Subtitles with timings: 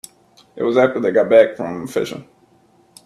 [0.55, 2.27] It was after they got back from fishing.